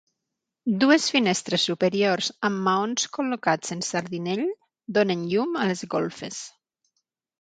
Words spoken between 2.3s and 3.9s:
amb maons col·locats en